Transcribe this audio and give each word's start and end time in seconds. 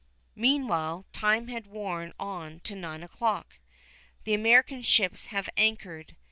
Meanwhile 0.35 1.05
time 1.13 1.47
has 1.49 1.65
worn 1.67 2.13
on 2.19 2.61
to 2.61 2.73
nine 2.73 3.03
o'clock. 3.03 3.59
The 4.23 4.33
American 4.33 4.81
ships 4.81 5.25
have 5.25 5.47
anchored. 5.55 6.15